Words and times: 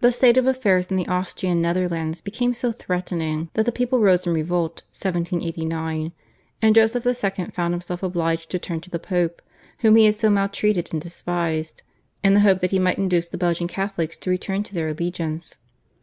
The 0.00 0.12
state 0.12 0.38
of 0.38 0.46
affairs 0.46 0.86
in 0.86 0.96
the 0.96 1.06
Austrian 1.08 1.60
Netherlands 1.60 2.22
became 2.22 2.54
so 2.54 2.72
threatening 2.72 3.50
that 3.52 3.66
the 3.66 3.70
people 3.70 3.98
rose 3.98 4.26
in 4.26 4.32
revolt 4.32 4.80
(1789), 4.98 6.12
and 6.62 6.74
Joseph 6.74 7.04
II. 7.04 7.44
found 7.52 7.74
himself 7.74 8.02
obliged 8.02 8.48
to 8.48 8.58
turn 8.58 8.80
to 8.80 8.88
the 8.88 8.98
Pope 8.98 9.42
whom 9.80 9.96
he 9.96 10.06
had 10.06 10.14
so 10.14 10.30
maltreated 10.30 10.88
and 10.94 11.02
despised, 11.02 11.82
in 12.24 12.32
the 12.32 12.40
hope 12.40 12.60
that 12.60 12.70
he 12.70 12.78
might 12.78 12.96
induce 12.96 13.28
the 13.28 13.36
Belgian 13.36 13.68
Catholics 13.68 14.16
to 14.16 14.30
return 14.30 14.62
to 14.62 14.72
their 14.72 14.88
allegiance. 14.88 15.58